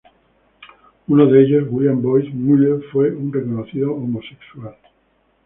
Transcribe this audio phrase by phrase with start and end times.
[1.09, 4.75] Uno de ellos, William Boyce Mueller, fue un reconocido homosexual.